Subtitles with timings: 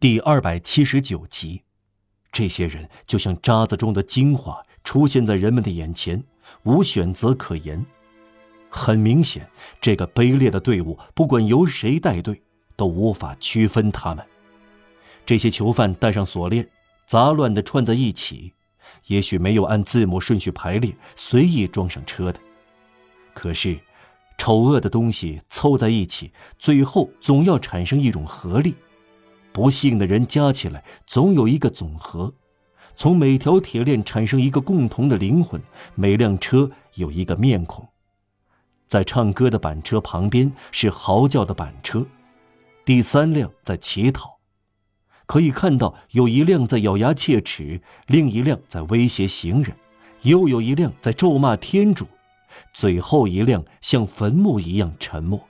[0.00, 1.64] 第二百七十九集，
[2.30, 6.22] 这些人就像渣子中的精华，出现在人们的眼前，
[6.62, 7.84] 无选择可言。
[8.70, 9.50] 很明显，
[9.80, 12.40] 这个卑劣的队伍，不管由谁带队，
[12.76, 14.24] 都无法区分他们。
[15.26, 16.70] 这些囚犯戴上锁链，
[17.04, 18.52] 杂乱地串在一起，
[19.08, 22.38] 也许没有按字母顺序排列，随意装上车的。
[23.34, 23.76] 可是，
[24.38, 28.76] 丑恶的东西凑在一起，最后总要产生一种合力。
[29.58, 32.32] 不幸的人加起来，总有一个总和，
[32.94, 35.60] 从每条铁链产生一个共同的灵魂，
[35.96, 37.88] 每辆车有一个面孔。
[38.86, 42.06] 在唱歌的板车旁边是嚎叫的板车，
[42.84, 44.38] 第三辆在乞讨，
[45.26, 49.76] 可以看到有一辆在咬牙切齿，另一辆在威胁行人，
[50.22, 52.06] 又有一辆在咒骂天主，
[52.72, 55.47] 最后一辆像坟墓一样沉默。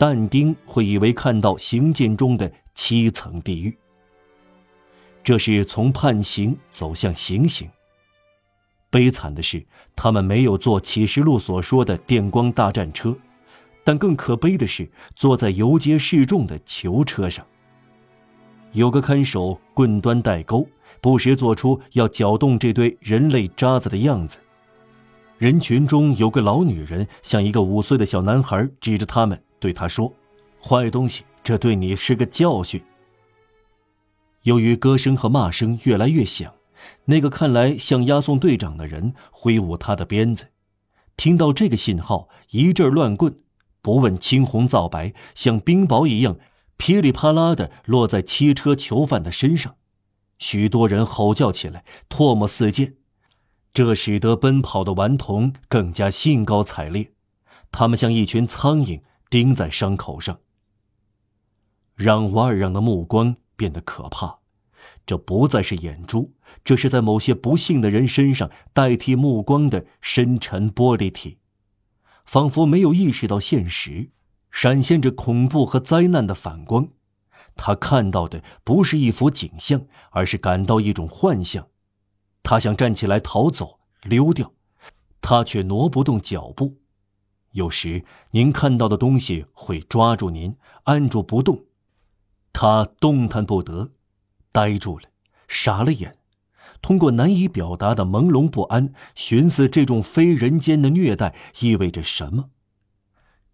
[0.00, 3.76] 但丁会以为看到行进中的七层地狱。
[5.22, 7.68] 这是从判刑走向行刑。
[8.88, 9.62] 悲惨的是，
[9.94, 13.14] 他们没有坐启示录所说的电光大战车，
[13.84, 17.46] 但更可悲的是，坐在游街示众的囚车上。
[18.72, 20.66] 有个看守棍端带钩，
[21.02, 24.38] 不时做出要搅动这堆人类渣子的样子。
[25.36, 29.38] 人群中有个老女人，向一个五岁的小男孩指着他们。
[29.60, 30.12] 对他说
[30.60, 32.82] ：“坏东西，这对你是个教训。”
[34.42, 36.54] 由于歌声和骂声越来越响，
[37.04, 40.48] 那个看来像押送队长的人挥舞他的鞭子，
[41.14, 43.38] 听到这个信号，一阵乱棍，
[43.82, 46.38] 不问青红皂白，像冰雹一样
[46.78, 49.76] 噼里啪啦的落在汽车囚犯的身上，
[50.38, 52.94] 许多人吼叫起来，唾沫四溅，
[53.74, 57.12] 这使得奔跑的顽童更加兴高采烈，
[57.70, 59.02] 他们像一群苍蝇。
[59.30, 60.40] 钉在伤口上，
[61.94, 64.40] 让瓦尔让的目光变得可怕。
[65.06, 66.32] 这不再是眼珠，
[66.64, 71.38] 这是在某些不幸的人身上代替目光的深沉玻璃体，
[72.24, 74.10] 仿佛没有意识到现实，
[74.50, 76.88] 闪现着恐怖和灾难的反光。
[77.54, 81.68] 他看到的不是一幅景象，而是感到一种幻象。
[82.42, 84.52] 他想站起来逃走、溜掉，
[85.20, 86.79] 他却挪不动脚步。
[87.52, 91.64] 有时，您看到的东西会抓住您，按住不动。
[92.52, 93.90] 他动弹不得，
[94.52, 95.08] 呆住了，
[95.48, 96.18] 傻了眼，
[96.80, 102.50] 通过难以表达的朦胧不安，寻思这种非人间的虐待意味着什么。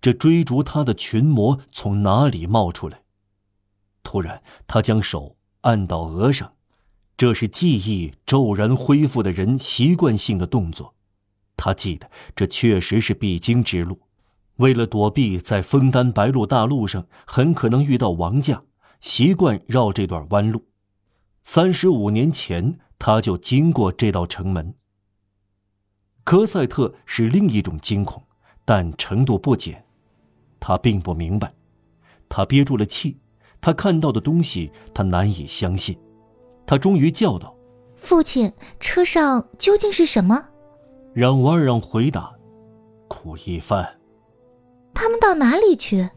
[0.00, 3.02] 这追逐他的群魔从哪里冒出来？
[4.02, 6.54] 突然，他将手按到额上，
[7.16, 10.94] 这是记忆骤然恢复的人习惯性的动作。
[11.56, 14.00] 他记得，这确实是必经之路。
[14.56, 18.62] 为了躲避在枫丹白露大路上很可能遇到王驾，
[19.00, 20.66] 习惯绕这段弯路。
[21.42, 24.74] 三十五年前，他就经过这道城门。
[26.24, 28.22] 科赛特是另一种惊恐，
[28.64, 29.84] 但程度不减。
[30.60, 31.52] 他并不明白，
[32.28, 33.18] 他憋住了气。
[33.60, 35.98] 他看到的东西，他难以相信。
[36.66, 37.56] 他终于叫道
[37.96, 40.50] ：“父亲，车上究竟是什么？”
[41.14, 42.32] 让瓦尔让回答
[43.08, 43.98] ：“苦役犯。”
[44.94, 46.08] 他们到哪里去？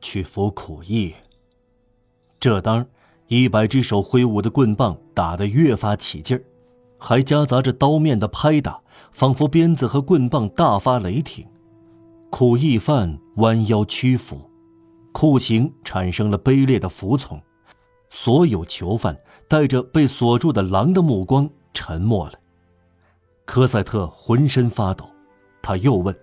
[0.00, 1.14] 去服苦役。
[2.38, 2.86] 这当，
[3.26, 6.44] 一百只手挥舞的棍棒打得越发起劲儿，
[6.98, 8.80] 还夹杂着刀面的拍打，
[9.12, 11.46] 仿佛鞭子和棍棒大发雷霆。
[12.30, 14.38] 苦役犯弯腰屈服，
[15.12, 17.40] 酷刑产生了卑劣的服从。
[18.10, 19.16] 所有囚犯
[19.48, 22.34] 带着被锁住的狼的目光沉默了。
[23.48, 25.10] 科赛特浑身发抖，
[25.62, 26.14] 他又问：“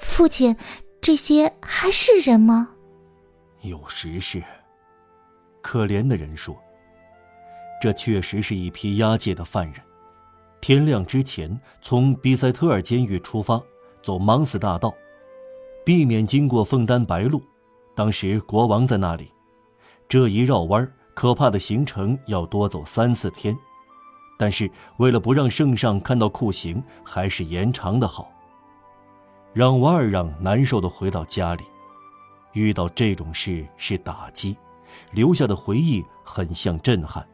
[0.00, 0.56] 父亲，
[1.00, 2.70] 这些还是人吗
[3.62, 4.42] ？”“有时是。”
[5.62, 6.60] 可怜的人说
[7.80, 9.74] ：“这确实是一批押解的犯人。
[10.60, 13.62] 天亮之前从比塞特尔监狱出发，
[14.02, 14.92] 走芒斯大道，
[15.84, 17.40] 避免经过枫丹白露。
[17.94, 19.32] 当时国王在那里。
[20.08, 23.56] 这一绕弯，可怕的行程要多走三四天。”
[24.38, 28.30] 但是为了不让圣上看到酷刑，还是延长的好。
[29.52, 31.64] 让瓦尔让难受的回到家里，
[32.52, 34.56] 遇到这种事是打击，
[35.10, 37.26] 留下的回忆很像震撼。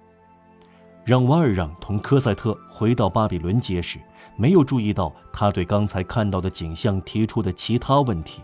[1.05, 4.01] 让瓦尔让同科赛特回到巴比伦街时，
[4.39, 8.41] 没有注意到他对刚才看到的景象提出的其他问题，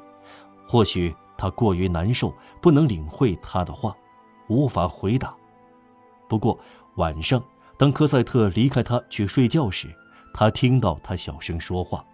[0.69, 3.97] 或许他过于难受，不能领会他的话，
[4.49, 5.35] 无法回答。
[6.29, 6.59] 不过
[6.97, 7.43] 晚上。
[7.81, 9.89] 当科赛特离开他去睡觉时，
[10.35, 12.05] 他听到他小声说话，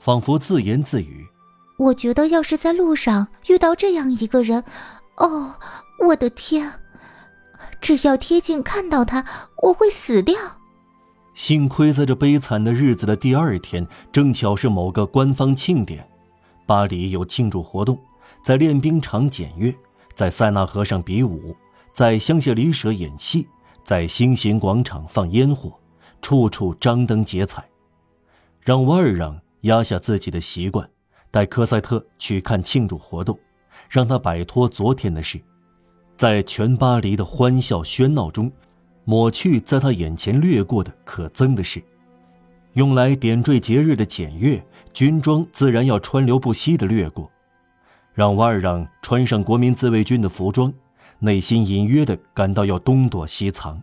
[0.00, 1.24] 仿佛自言自语
[1.78, 4.64] ：“我觉得要是在路上遇到这样一个人，
[5.18, 5.54] 哦，
[6.08, 6.72] 我的天，
[7.80, 9.24] 只要贴近看到他，
[9.62, 10.34] 我会死掉。
[11.34, 16.04] 幸亏在这悲惨的日子的第二天，正巧是某个官方庆典，
[16.66, 17.96] 巴黎有庆祝活动，
[18.42, 19.72] 在练兵场检阅，
[20.16, 21.54] 在塞纳河上比武，
[21.92, 23.46] 在香榭丽舍演戏，
[23.82, 25.72] 在星形广场放烟火，
[26.20, 27.64] 处处张灯结彩。
[28.60, 30.88] 让瓦尔让压下自己的习惯，
[31.30, 33.38] 带科赛特去看庆祝活动，
[33.88, 35.40] 让他摆脱昨天的事，
[36.16, 38.50] 在全巴黎的欢笑喧闹中。
[39.04, 41.82] 抹去在他眼前掠过的可憎的事，
[42.74, 44.64] 用来点缀节日的检阅
[44.94, 47.28] 军装自然要川流不息的掠过，
[48.14, 50.72] 让瓦尔让穿上国民自卫军的服装，
[51.18, 53.82] 内心隐约的感到要东躲西藏。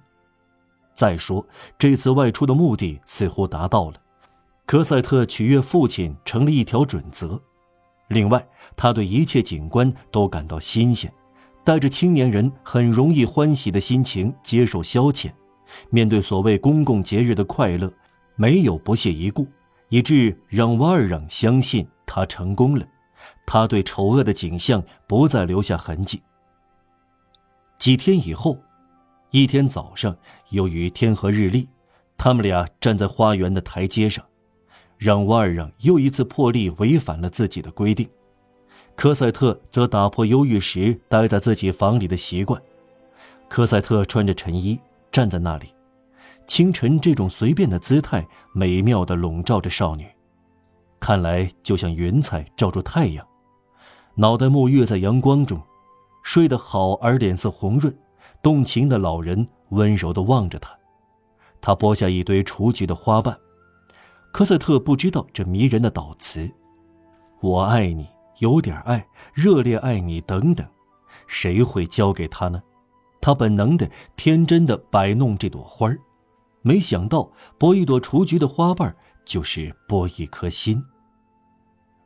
[0.93, 1.45] 再说
[1.77, 3.95] 这次外出的目的似乎达到了，
[4.65, 7.41] 科赛特取悦父亲成了一条准则。
[8.09, 8.45] 另外，
[8.75, 11.11] 他对一切景观都感到新鲜。
[11.63, 15.29] 带着青年人很容易欢喜的心情接受消遣，
[15.91, 17.93] 面对所谓公共节日的快乐，
[18.35, 19.45] 没有不屑一顾，
[19.89, 22.87] 以致让瓦尔让相信他成功了，
[23.45, 26.21] 他对丑恶的景象不再留下痕迹。
[27.79, 28.59] 几天以后，
[29.31, 30.13] 一天早上，
[30.49, 31.65] 由于天和日丽，
[32.17, 34.23] 他们俩站在花园的台阶上，
[34.97, 38.07] 让瓦尔让又一次破例违反了自己的规定。
[38.97, 42.61] 科赛特则打破忧郁时待在自己房里的习惯。
[43.47, 44.77] 科赛特穿着晨衣
[45.09, 45.67] 站在那里，
[46.47, 50.05] 清晨这种随便的姿态美妙地笼罩着少女，
[50.99, 53.25] 看来就像云彩罩住太阳。
[54.15, 55.57] 脑袋沐浴在阳光中，
[56.24, 57.95] 睡得好而脸色红润，
[58.42, 60.77] 动情的老人温柔地望着他。
[61.62, 63.38] 他剥下一堆雏菊的花瓣。
[64.31, 66.50] 科赛特不知道这迷人的祷词
[67.42, 68.07] ：“我爱你。”
[68.39, 70.66] 有点爱，热烈爱你等等，
[71.27, 72.63] 谁会交给他呢？
[73.19, 76.00] 他本能的、天真的摆弄这朵花儿，
[76.62, 77.30] 没想到
[77.60, 78.95] 剥一朵雏菊的花瓣
[79.25, 80.81] 就是剥一颗心。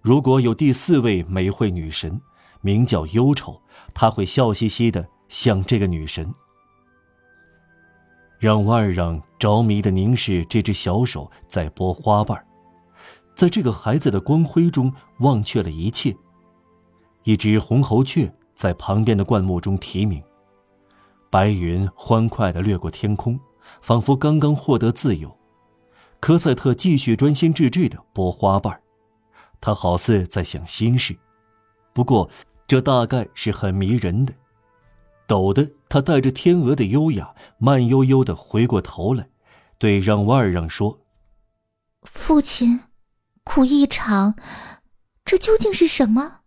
[0.02, 2.20] 如果有第四位美惠女神，
[2.64, 3.62] 名叫忧愁，
[3.94, 6.34] 他会笑嘻嘻的向这个女神。
[8.40, 12.44] 让万让着迷的凝视这只小手在剥花瓣，
[13.36, 16.16] 在这个孩子的光辉中忘却了一切。
[17.24, 20.22] 一只红喉雀在旁边的灌木中啼鸣，
[21.30, 23.40] 白云欢快的掠过天空，
[23.82, 25.38] 仿佛刚刚获得自由。
[26.20, 28.82] 科赛特继续专心致志的拨花瓣，
[29.62, 31.18] 他好似在想心事，
[31.94, 32.30] 不过
[32.74, 34.34] 这大概是很迷人的。
[35.28, 39.30] 抖的，他带着天鹅的优雅，慢悠悠的回过头来，
[39.78, 41.00] 对让瓦尔让说
[42.02, 42.80] ：“父亲，
[43.44, 44.34] 苦一场，
[45.24, 46.40] 这究竟是什么？”